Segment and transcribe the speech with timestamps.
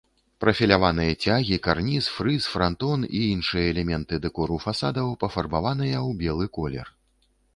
[0.43, 6.87] Прафіляваныя цягі, карніз, фрыз, франтон і іншыя элементы дэкору фасадаў пафарбаваныя ў белы колер.